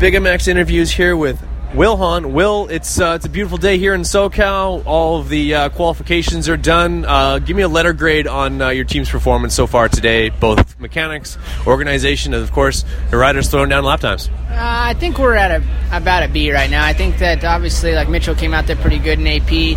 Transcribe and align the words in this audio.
Big 0.00 0.14
MX 0.14 0.46
interviews 0.46 0.92
here 0.92 1.16
with 1.16 1.44
Wil 1.74 1.96
Hahn. 1.96 2.32
Wil, 2.32 2.68
it's 2.68 3.00
uh, 3.00 3.14
it's 3.16 3.26
a 3.26 3.28
beautiful 3.28 3.58
day 3.58 3.78
here 3.78 3.94
in 3.94 4.02
SoCal. 4.02 4.84
All 4.86 5.18
of 5.18 5.28
the 5.28 5.54
uh, 5.54 5.68
qualifications 5.70 6.48
are 6.48 6.56
done. 6.56 7.04
Uh, 7.04 7.40
give 7.40 7.56
me 7.56 7.64
a 7.64 7.68
letter 7.68 7.92
grade 7.92 8.28
on 8.28 8.62
uh, 8.62 8.68
your 8.68 8.84
team's 8.84 9.10
performance 9.10 9.56
so 9.56 9.66
far 9.66 9.88
today, 9.88 10.28
both 10.28 10.78
mechanics, 10.78 11.36
organization, 11.66 12.32
and 12.32 12.44
of 12.44 12.52
course 12.52 12.84
the 13.10 13.16
riders 13.16 13.48
throwing 13.50 13.70
down 13.70 13.82
lap 13.82 13.98
times. 13.98 14.28
Uh, 14.50 14.54
I 14.56 14.94
think 14.94 15.18
we're 15.18 15.34
at 15.34 15.50
a 15.50 15.64
about 15.90 16.22
a 16.22 16.28
B 16.28 16.52
right 16.52 16.70
now. 16.70 16.84
I 16.84 16.92
think 16.92 17.18
that 17.18 17.44
obviously, 17.44 17.94
like 17.94 18.08
Mitchell 18.08 18.36
came 18.36 18.54
out 18.54 18.68
there 18.68 18.76
pretty 18.76 19.00
good 19.00 19.18
in 19.18 19.26
AP. 19.26 19.76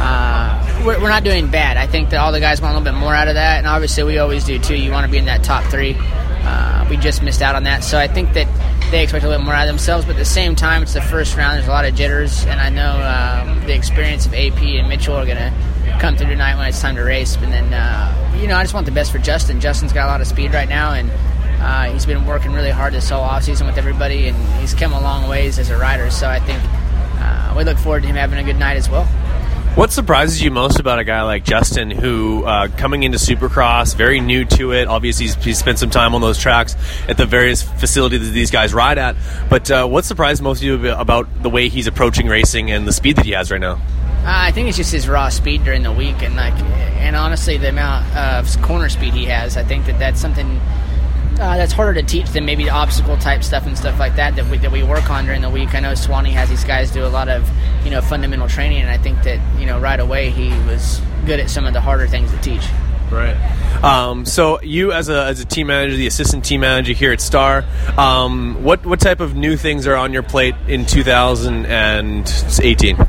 Uh, 0.00 0.82
we're, 0.84 1.00
we're 1.00 1.08
not 1.08 1.22
doing 1.22 1.48
bad. 1.48 1.76
I 1.76 1.86
think 1.86 2.10
that 2.10 2.16
all 2.16 2.32
the 2.32 2.40
guys 2.40 2.60
want 2.60 2.74
a 2.74 2.78
little 2.78 2.92
bit 2.92 2.98
more 2.98 3.14
out 3.14 3.28
of 3.28 3.34
that, 3.34 3.58
and 3.58 3.68
obviously 3.68 4.02
we 4.02 4.18
always 4.18 4.42
do 4.42 4.58
too. 4.58 4.74
You 4.74 4.90
want 4.90 5.06
to 5.06 5.12
be 5.12 5.18
in 5.18 5.26
that 5.26 5.44
top 5.44 5.62
three. 5.70 5.94
Uh, 5.96 6.88
we 6.90 6.96
just 6.96 7.22
missed 7.22 7.40
out 7.40 7.54
on 7.54 7.62
that, 7.62 7.84
so 7.84 8.00
I 8.00 8.08
think 8.08 8.32
that 8.32 8.48
they 8.90 9.02
expect 9.02 9.24
a 9.24 9.28
little 9.28 9.44
more 9.44 9.54
out 9.54 9.62
of 9.62 9.68
themselves. 9.68 10.04
But 10.04 10.16
at 10.16 10.18
the 10.18 10.24
same 10.24 10.56
time, 10.56 10.82
it's 10.82 10.94
the 10.94 11.00
first 11.00 11.36
round. 11.36 11.56
There's 11.56 11.68
a 11.68 11.70
lot 11.70 11.84
of 11.84 11.94
jitters, 11.94 12.44
and 12.46 12.60
I 12.60 12.68
know 12.70 12.90
um, 12.90 13.66
the 13.66 13.74
experience 13.74 14.26
of 14.26 14.34
AP 14.34 14.58
and 14.58 14.88
Mitchell 14.88 15.14
are 15.14 15.24
going 15.24 15.38
to 15.38 15.98
come 16.00 16.16
through 16.16 16.28
tonight 16.28 16.56
when 16.56 16.66
it's 16.66 16.80
time 16.80 16.96
to 16.96 17.02
race. 17.02 17.36
And 17.36 17.52
then, 17.52 17.72
uh, 17.72 18.36
you 18.40 18.46
know, 18.46 18.56
I 18.56 18.62
just 18.62 18.74
want 18.74 18.86
the 18.86 18.92
best 18.92 19.12
for 19.12 19.18
Justin. 19.18 19.60
Justin's 19.60 19.92
got 19.92 20.06
a 20.06 20.10
lot 20.10 20.20
of 20.20 20.26
speed 20.26 20.52
right 20.52 20.68
now, 20.68 20.92
and 20.92 21.10
uh, 21.60 21.92
he's 21.92 22.06
been 22.06 22.26
working 22.26 22.52
really 22.52 22.70
hard 22.70 22.92
this 22.92 23.08
whole 23.08 23.22
offseason 23.22 23.66
with 23.66 23.78
everybody, 23.78 24.28
and 24.28 24.36
he's 24.60 24.74
come 24.74 24.92
a 24.92 25.00
long 25.00 25.28
ways 25.28 25.58
as 25.58 25.70
a 25.70 25.76
rider. 25.76 26.10
So 26.10 26.28
I 26.28 26.40
think 26.40 26.60
uh, 27.20 27.54
we 27.56 27.64
look 27.64 27.78
forward 27.78 28.02
to 28.02 28.08
him 28.08 28.16
having 28.16 28.38
a 28.38 28.44
good 28.44 28.58
night 28.58 28.76
as 28.76 28.88
well. 28.88 29.06
What 29.76 29.92
surprises 29.92 30.42
you 30.42 30.50
most 30.50 30.80
about 30.80 30.98
a 30.98 31.04
guy 31.04 31.22
like 31.22 31.44
Justin, 31.44 31.92
who 31.92 32.44
uh, 32.44 32.68
coming 32.76 33.04
into 33.04 33.18
Supercross, 33.18 33.94
very 33.94 34.20
new 34.20 34.44
to 34.46 34.72
it? 34.72 34.88
Obviously, 34.88 35.26
he's, 35.26 35.36
he's, 35.36 35.58
spent 35.58 35.78
some 35.78 35.90
time 35.90 36.14
on 36.14 36.20
those 36.20 36.38
tracks 36.38 36.74
at 37.08 37.16
the 37.16 37.24
various 37.24 37.62
facilities 37.62 38.26
that 38.26 38.32
these 38.32 38.50
guys 38.50 38.74
ride 38.74 38.98
at. 38.98 39.14
But 39.48 39.70
uh, 39.70 39.86
what 39.86 40.04
surprised 40.04 40.42
most 40.42 40.58
of 40.58 40.64
you 40.64 40.90
about 40.90 41.42
the 41.42 41.48
way 41.48 41.68
he's 41.68 41.86
approaching 41.86 42.26
racing 42.26 42.70
and 42.72 42.86
the 42.86 42.92
speed 42.92 43.16
that 43.16 43.24
he 43.24 43.30
has 43.30 43.52
right 43.52 43.60
now? 43.60 43.74
Uh, 43.74 44.24
I 44.26 44.50
think 44.50 44.68
it's 44.68 44.76
just 44.76 44.92
his 44.92 45.08
raw 45.08 45.28
speed 45.28 45.64
during 45.64 45.84
the 45.84 45.92
week, 45.92 46.20
and 46.20 46.34
like, 46.34 46.58
and 46.98 47.14
honestly, 47.14 47.56
the 47.56 47.68
amount 47.68 48.14
of 48.16 48.60
corner 48.62 48.88
speed 48.88 49.14
he 49.14 49.26
has. 49.26 49.56
I 49.56 49.62
think 49.62 49.86
that 49.86 50.00
that's 50.00 50.20
something 50.20 50.60
that's 51.70 51.76
harder 51.76 52.00
to 52.00 52.06
teach 52.06 52.28
than 52.30 52.44
maybe 52.44 52.64
the 52.64 52.70
obstacle 52.70 53.16
type 53.18 53.44
stuff 53.44 53.64
and 53.64 53.78
stuff 53.78 54.00
like 54.00 54.16
that 54.16 54.34
that 54.34 54.50
we, 54.50 54.58
that 54.58 54.72
we 54.72 54.82
work 54.82 55.08
on 55.08 55.24
during 55.24 55.40
the 55.40 55.50
week. 55.50 55.72
I 55.72 55.80
know 55.80 55.94
Swanee 55.94 56.32
has 56.32 56.48
these 56.48 56.64
guys 56.64 56.90
do 56.90 57.04
a 57.04 57.08
lot 57.08 57.28
of 57.28 57.48
you 57.84 57.92
know 57.92 58.00
fundamental 58.00 58.48
training, 58.48 58.80
and 58.80 58.90
I 58.90 58.98
think 58.98 59.22
that 59.22 59.38
you 59.60 59.66
know 59.66 59.78
right 59.78 60.00
away 60.00 60.30
he 60.30 60.48
was 60.66 61.00
good 61.26 61.38
at 61.38 61.48
some 61.48 61.66
of 61.66 61.72
the 61.72 61.80
harder 61.80 62.08
things 62.08 62.32
to 62.32 62.38
teach. 62.38 62.66
Right. 63.12 63.36
Um, 63.84 64.24
so 64.24 64.60
you, 64.62 64.92
as 64.92 65.08
a, 65.08 65.24
as 65.24 65.40
a 65.40 65.44
team 65.44 65.68
manager, 65.68 65.96
the 65.96 66.06
assistant 66.06 66.44
team 66.44 66.60
manager 66.60 66.92
here 66.92 67.12
at 67.12 67.20
Star, 67.20 67.64
um, 67.96 68.64
what 68.64 68.84
what 68.84 68.98
type 68.98 69.20
of 69.20 69.36
new 69.36 69.56
things 69.56 69.86
are 69.86 69.94
on 69.94 70.12
your 70.12 70.24
plate 70.24 70.56
in 70.66 70.86
2018? 70.86 72.96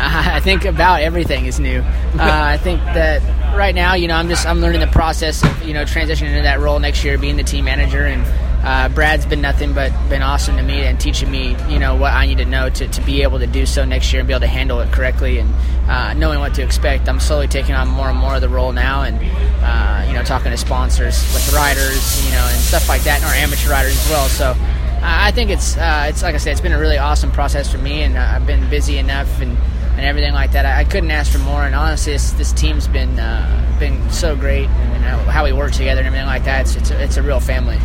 I 0.00 0.40
think 0.40 0.64
about 0.64 1.02
everything 1.02 1.46
is 1.46 1.60
new. 1.60 1.80
Uh, 1.80 2.18
I 2.18 2.56
think 2.56 2.80
that 2.80 3.20
right 3.56 3.74
now, 3.74 3.94
you 3.94 4.08
know, 4.08 4.14
I'm 4.14 4.28
just 4.28 4.46
I'm 4.46 4.60
learning 4.60 4.80
the 4.80 4.86
process 4.86 5.44
of 5.44 5.62
you 5.62 5.74
know 5.74 5.84
transitioning 5.84 6.28
into 6.28 6.42
that 6.42 6.60
role 6.60 6.78
next 6.78 7.04
year, 7.04 7.18
being 7.18 7.36
the 7.36 7.42
team 7.42 7.64
manager, 7.64 8.06
and 8.06 8.24
uh, 8.64 8.88
Brad's 8.88 9.26
been 9.26 9.40
nothing 9.40 9.72
but 9.72 9.92
been 10.08 10.22
awesome 10.22 10.56
to 10.56 10.62
me 10.62 10.84
and 10.84 10.98
teaching 10.98 11.30
me 11.30 11.56
you 11.68 11.78
know 11.78 11.94
what 11.94 12.12
I 12.12 12.26
need 12.26 12.38
to 12.38 12.44
know 12.44 12.68
to, 12.68 12.88
to 12.88 13.00
be 13.02 13.22
able 13.22 13.38
to 13.38 13.46
do 13.46 13.66
so 13.66 13.84
next 13.84 14.12
year 14.12 14.20
and 14.20 14.26
be 14.26 14.32
able 14.32 14.40
to 14.40 14.46
handle 14.46 14.80
it 14.80 14.92
correctly 14.92 15.38
and 15.38 15.54
uh, 15.88 16.14
knowing 16.14 16.40
what 16.40 16.54
to 16.54 16.62
expect. 16.62 17.08
I'm 17.08 17.20
slowly 17.20 17.48
taking 17.48 17.74
on 17.74 17.88
more 17.88 18.08
and 18.08 18.18
more 18.18 18.34
of 18.34 18.40
the 18.40 18.48
role 18.48 18.72
now, 18.72 19.02
and 19.02 19.18
uh, 19.62 20.04
you 20.06 20.14
know, 20.14 20.22
talking 20.22 20.50
to 20.50 20.56
sponsors 20.56 21.20
with 21.32 21.52
riders, 21.52 22.24
you 22.26 22.32
know, 22.32 22.46
and 22.50 22.60
stuff 22.60 22.88
like 22.88 23.02
that, 23.02 23.22
and 23.22 23.24
our 23.24 23.34
amateur 23.34 23.70
riders 23.70 23.92
as 23.92 24.10
well. 24.10 24.28
So. 24.28 24.54
I 25.00 25.30
think 25.30 25.50
it's 25.50 25.76
uh, 25.76 26.06
it's 26.08 26.24
like 26.24 26.34
I 26.34 26.38
said, 26.38 26.50
it's 26.50 26.60
been 26.60 26.72
a 26.72 26.78
really 26.78 26.98
awesome 26.98 27.30
process 27.30 27.70
for 27.70 27.78
me, 27.78 28.02
and 28.02 28.18
I've 28.18 28.48
been 28.48 28.68
busy 28.68 28.98
enough 28.98 29.40
and 29.40 29.56
and 29.98 30.06
everything 30.06 30.32
like 30.32 30.52
that. 30.52 30.64
I, 30.64 30.80
I, 30.80 30.84
couldn't 30.84 31.10
ask 31.10 31.32
for 31.32 31.38
more. 31.38 31.64
And 31.64 31.74
honestly, 31.74 32.12
this, 32.12 32.30
this 32.32 32.52
team's 32.52 32.86
been 32.86 33.18
uh, 33.18 33.76
been 33.80 34.10
so 34.10 34.36
great, 34.36 34.68
and 34.68 35.04
how 35.04 35.44
we 35.44 35.52
work 35.52 35.72
together 35.72 36.00
and 36.00 36.06
everything 36.06 36.26
like 36.26 36.44
that. 36.44 36.66
It's 36.66 36.76
it's 36.76 36.90
a, 36.90 37.02
it's 37.02 37.16
a 37.16 37.22
real 37.22 37.40
family. 37.40 37.78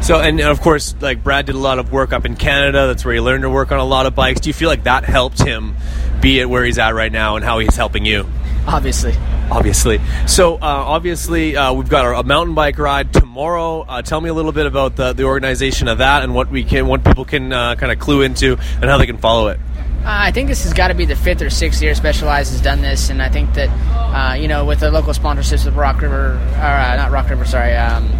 So, 0.00 0.20
and, 0.20 0.40
and, 0.40 0.48
of 0.48 0.60
course, 0.60 0.96
like 1.00 1.22
Brad 1.22 1.46
did 1.46 1.54
a 1.54 1.58
lot 1.58 1.78
of 1.78 1.92
work 1.92 2.12
up 2.12 2.24
in 2.24 2.34
Canada. 2.34 2.88
That's 2.88 3.04
where 3.04 3.14
he 3.14 3.20
learned 3.20 3.42
to 3.42 3.50
work 3.50 3.70
on 3.70 3.78
a 3.78 3.84
lot 3.84 4.06
of 4.06 4.16
bikes. 4.16 4.40
Do 4.40 4.48
you 4.48 4.54
feel 4.54 4.68
like 4.68 4.84
that 4.84 5.04
helped 5.04 5.40
him 5.40 5.76
be 6.20 6.40
at 6.40 6.50
where 6.50 6.64
he's 6.64 6.78
at 6.78 6.94
right 6.94 7.12
now, 7.12 7.36
and 7.36 7.44
how 7.44 7.58
he's 7.58 7.76
helping 7.76 8.04
you? 8.04 8.26
Obviously. 8.66 9.14
Obviously. 9.50 10.00
So, 10.26 10.54
uh, 10.54 10.58
obviously, 10.60 11.56
uh, 11.56 11.74
we've 11.74 11.88
got 11.88 12.18
a 12.18 12.22
mountain 12.22 12.54
bike 12.54 12.78
ride 12.78 13.12
tomorrow. 13.12 13.82
Uh, 13.82 14.00
tell 14.00 14.20
me 14.20 14.30
a 14.30 14.34
little 14.34 14.52
bit 14.52 14.66
about 14.66 14.96
the, 14.96 15.12
the 15.12 15.24
organization 15.24 15.88
of 15.88 15.98
that 15.98 16.22
and 16.22 16.34
what 16.34 16.50
we 16.50 16.64
can, 16.64 16.86
what 16.86 17.04
people 17.04 17.24
can 17.24 17.52
uh, 17.52 17.74
kind 17.74 17.92
of 17.92 17.98
clue 17.98 18.22
into, 18.22 18.56
and 18.80 18.84
how 18.84 18.96
they 18.96 19.06
can 19.06 19.18
follow 19.18 19.48
it. 19.48 19.60
Uh, 20.02 20.26
I 20.26 20.32
think 20.32 20.48
this 20.48 20.64
has 20.64 20.72
got 20.72 20.88
to 20.88 20.94
be 20.94 21.04
the 21.04 21.14
fifth 21.14 21.42
or 21.42 21.50
sixth 21.50 21.80
year 21.80 21.94
Specialized 21.94 22.50
has 22.50 22.60
done 22.60 22.82
this, 22.82 23.08
and 23.08 23.22
I 23.22 23.28
think 23.28 23.54
that 23.54 23.68
uh, 23.68 24.34
you 24.34 24.48
know 24.48 24.64
with 24.64 24.80
the 24.80 24.90
local 24.90 25.12
sponsorships 25.12 25.64
of 25.64 25.76
Rock 25.76 26.02
River, 26.02 26.32
or 26.32 26.64
uh, 26.64 26.96
not 26.96 27.12
Rock 27.12 27.30
River, 27.30 27.44
sorry, 27.44 27.76
um, 27.76 28.10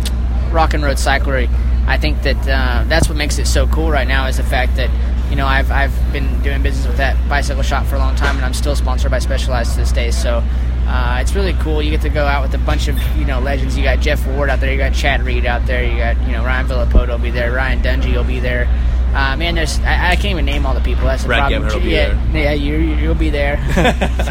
Rock 0.52 0.74
and 0.74 0.84
Road 0.84 0.96
Cyclery, 0.96 1.50
I 1.88 1.98
think 1.98 2.22
that 2.22 2.36
uh, 2.46 2.84
that's 2.86 3.08
what 3.08 3.18
makes 3.18 3.38
it 3.38 3.46
so 3.46 3.66
cool 3.66 3.90
right 3.90 4.06
now 4.06 4.28
is 4.28 4.36
the 4.36 4.44
fact 4.44 4.76
that 4.76 4.90
you 5.28 5.34
know 5.34 5.44
I've 5.44 5.72
I've 5.72 6.12
been 6.12 6.40
doing 6.42 6.62
business 6.62 6.86
with 6.86 6.98
that 6.98 7.16
bicycle 7.28 7.64
shop 7.64 7.84
for 7.86 7.96
a 7.96 7.98
long 7.98 8.14
time, 8.14 8.36
and 8.36 8.44
I'm 8.44 8.54
still 8.54 8.76
sponsored 8.76 9.10
by 9.10 9.18
Specialized 9.18 9.72
to 9.72 9.78
this 9.78 9.90
day. 9.90 10.12
So 10.12 10.40
uh, 10.86 11.18
it's 11.20 11.34
really 11.34 11.54
cool. 11.54 11.82
You 11.82 11.90
get 11.90 12.02
to 12.02 12.10
go 12.10 12.24
out 12.24 12.42
with 12.42 12.54
a 12.54 12.64
bunch 12.64 12.86
of 12.86 12.96
you 13.16 13.24
know 13.24 13.40
legends. 13.40 13.76
You 13.76 13.82
got 13.82 13.98
Jeff 13.98 14.24
Ward 14.28 14.50
out 14.50 14.60
there. 14.60 14.70
You 14.70 14.78
got 14.78 14.94
Chad 14.94 15.24
Reed 15.24 15.46
out 15.46 15.66
there. 15.66 15.82
You 15.82 15.96
got 15.96 16.16
you 16.28 16.32
know 16.32 16.44
Ryan 16.44 16.68
Villopoto 16.68 17.08
will 17.08 17.18
be 17.18 17.32
there. 17.32 17.52
Ryan 17.52 17.82
Dungey 17.82 18.14
will 18.14 18.22
be 18.22 18.38
there. 18.38 18.68
Uh, 19.12 19.36
man, 19.36 19.54
there's 19.54 19.78
I, 19.80 20.12
I, 20.12 20.16
can't 20.16 20.32
even 20.32 20.46
name 20.46 20.64
all 20.64 20.74
the 20.74 20.80
people. 20.80 21.04
That's 21.04 21.22
the 21.22 21.28
Brad 21.28 21.52
problem. 21.52 21.86
yeah, 21.86 22.32
yeah, 22.32 22.52
you 22.52 22.76
you'll 22.76 23.14
be 23.14 23.28
there. 23.30 23.58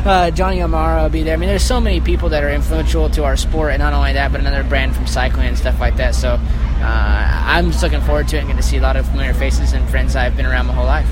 uh, 0.05 0.31
Johnny 0.31 0.61
O'Mara 0.61 1.03
will 1.03 1.09
be 1.09 1.21
there. 1.21 1.35
I 1.35 1.37
mean, 1.37 1.49
there's 1.49 1.63
so 1.63 1.79
many 1.79 2.01
people 2.01 2.29
that 2.29 2.43
are 2.43 2.49
influential 2.49 3.09
to 3.11 3.23
our 3.23 3.37
sport, 3.37 3.73
and 3.73 3.79
not 3.79 3.93
only 3.93 4.13
that, 4.13 4.31
but 4.31 4.41
another 4.41 4.63
brand 4.63 4.95
from 4.95 5.05
cycling 5.05 5.47
and 5.47 5.57
stuff 5.57 5.79
like 5.79 5.97
that. 5.97 6.15
So 6.15 6.29
uh, 6.31 7.43
I'm 7.45 7.71
just 7.71 7.83
looking 7.83 8.01
forward 8.01 8.27
to 8.29 8.37
it 8.37 8.39
and 8.39 8.47
getting 8.47 8.61
to 8.61 8.67
see 8.67 8.77
a 8.77 8.81
lot 8.81 8.97
of 8.97 9.07
familiar 9.07 9.35
faces 9.35 9.73
and 9.73 9.87
friends 9.89 10.15
I've 10.15 10.35
been 10.35 10.47
around 10.47 10.65
my 10.65 10.73
whole 10.73 10.85
life 10.85 11.09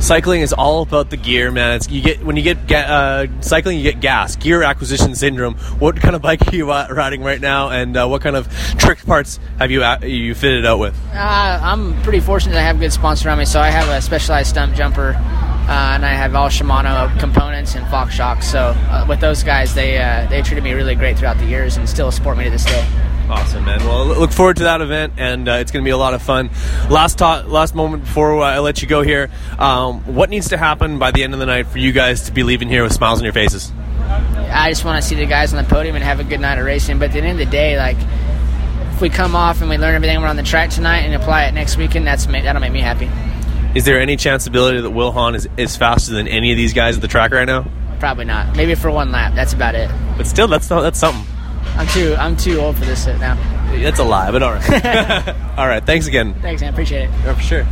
cycling 0.00 0.40
is 0.40 0.52
all 0.52 0.82
about 0.82 1.10
the 1.10 1.16
gear, 1.16 1.50
man. 1.50 1.76
It's, 1.76 1.88
you 1.88 2.02
get 2.02 2.24
when 2.24 2.36
you 2.36 2.42
get 2.42 2.72
uh, 2.72 3.40
cycling, 3.40 3.78
you 3.78 3.84
get 3.84 4.00
gas, 4.00 4.36
gear 4.36 4.62
acquisition 4.62 5.14
syndrome. 5.14 5.54
What 5.78 5.96
kind 5.96 6.16
of 6.16 6.22
bike 6.30 6.46
are 6.48 6.56
you 6.56 6.70
riding 6.70 7.22
right 7.22 7.40
now, 7.40 7.70
and 7.70 7.96
uh, 7.96 8.06
what 8.08 8.22
kind 8.22 8.36
of 8.36 8.48
trick 8.78 9.04
parts 9.04 9.38
have 9.58 9.70
you 9.70 9.82
uh, 9.82 9.98
you 10.02 10.34
fitted 10.34 10.66
out 10.66 10.78
with? 10.78 10.98
Uh, 11.12 11.60
I'm 11.62 12.00
pretty 12.02 12.20
fortunate 12.20 12.54
to 12.54 12.60
have 12.60 12.76
a 12.76 12.78
good 12.80 12.92
sponsor 12.92 13.30
on 13.30 13.38
me, 13.38 13.44
so 13.44 13.60
I 13.60 13.70
have 13.70 13.88
a 13.88 14.00
Specialized 14.00 14.54
Stumpjumper. 14.54 15.20
Uh, 15.60 15.92
and 15.94 16.04
I 16.04 16.14
have 16.14 16.34
all 16.34 16.48
Shimano 16.48 17.16
components 17.20 17.76
and 17.76 17.86
Fox 17.90 18.12
shocks. 18.12 18.50
So 18.50 18.74
with 19.08 19.20
those 19.20 19.44
guys, 19.44 19.72
they 19.72 19.98
they 20.28 20.42
treated 20.42 20.64
me 20.64 20.72
really 20.72 20.96
great 20.96 21.16
throughout 21.16 21.38
the 21.38 21.46
years 21.46 21.76
and 21.76 21.88
still 21.88 22.10
support 22.10 22.38
me 22.38 22.44
to 22.44 22.50
this 22.50 22.64
day. 22.64 23.09
Awesome, 23.30 23.64
man. 23.64 23.78
Well, 23.84 24.06
look 24.06 24.32
forward 24.32 24.56
to 24.56 24.64
that 24.64 24.80
event, 24.80 25.12
and 25.16 25.48
uh, 25.48 25.52
it's 25.52 25.70
going 25.70 25.84
to 25.84 25.86
be 25.86 25.92
a 25.92 25.96
lot 25.96 26.14
of 26.14 26.22
fun. 26.22 26.50
Last 26.90 27.18
ta- 27.18 27.44
last 27.46 27.76
moment 27.76 28.04
before 28.04 28.42
I 28.42 28.58
let 28.58 28.82
you 28.82 28.88
go 28.88 29.02
here, 29.02 29.30
um, 29.56 30.00
what 30.16 30.30
needs 30.30 30.48
to 30.48 30.56
happen 30.56 30.98
by 30.98 31.12
the 31.12 31.22
end 31.22 31.32
of 31.32 31.38
the 31.38 31.46
night 31.46 31.68
for 31.68 31.78
you 31.78 31.92
guys 31.92 32.22
to 32.22 32.32
be 32.32 32.42
leaving 32.42 32.68
here 32.68 32.82
with 32.82 32.92
smiles 32.92 33.20
on 33.20 33.24
your 33.24 33.32
faces? 33.32 33.70
I 34.52 34.68
just 34.68 34.84
want 34.84 35.00
to 35.00 35.08
see 35.08 35.14
the 35.14 35.26
guys 35.26 35.54
on 35.54 35.62
the 35.62 35.68
podium 35.68 35.94
and 35.94 36.04
have 36.04 36.18
a 36.18 36.24
good 36.24 36.40
night 36.40 36.58
of 36.58 36.64
racing. 36.64 36.98
But 36.98 37.10
at 37.10 37.12
the 37.12 37.20
end 37.20 37.40
of 37.40 37.46
the 37.46 37.50
day, 37.50 37.78
like 37.78 37.96
if 38.94 39.00
we 39.00 39.08
come 39.08 39.36
off 39.36 39.60
and 39.60 39.70
we 39.70 39.78
learn 39.78 39.94
everything 39.94 40.20
we're 40.20 40.26
on 40.26 40.34
the 40.34 40.42
track 40.42 40.70
tonight 40.70 41.02
and 41.02 41.14
apply 41.14 41.44
it 41.44 41.52
next 41.54 41.76
weekend, 41.76 42.08
that's 42.08 42.26
that'll 42.26 42.60
make 42.60 42.72
me 42.72 42.80
happy. 42.80 43.08
Is 43.78 43.84
there 43.84 44.00
any 44.00 44.16
chance 44.16 44.48
ability 44.48 44.80
that 44.80 44.90
Wil 44.90 45.12
Hahn 45.12 45.36
is, 45.36 45.48
is 45.56 45.76
faster 45.76 46.12
than 46.12 46.26
any 46.26 46.50
of 46.50 46.56
these 46.56 46.72
guys 46.72 46.96
at 46.96 47.00
the 47.00 47.08
track 47.08 47.30
right 47.30 47.46
now? 47.46 47.70
Probably 48.00 48.24
not. 48.24 48.56
Maybe 48.56 48.74
for 48.74 48.90
one 48.90 49.12
lap. 49.12 49.34
That's 49.36 49.52
about 49.52 49.76
it. 49.76 49.88
But 50.16 50.26
still, 50.26 50.48
that's 50.48 50.66
that's 50.66 50.98
something. 50.98 51.24
I'm 51.80 51.88
too 51.88 52.14
I'm 52.18 52.36
too 52.36 52.58
old 52.58 52.76
for 52.76 52.84
this 52.84 53.06
shit 53.06 53.18
now. 53.20 53.36
That's 53.72 53.98
a 54.00 54.04
lie, 54.04 54.30
but 54.30 54.42
all 54.42 54.52
right. 54.52 55.28
all 55.56 55.66
right. 55.66 55.82
Thanks 55.82 56.06
again. 56.06 56.34
Thanks, 56.34 56.60
man. 56.60 56.74
Appreciate 56.74 57.04
it. 57.04 57.10
Yeah, 57.24 57.34
for 57.34 57.40
sure. 57.40 57.66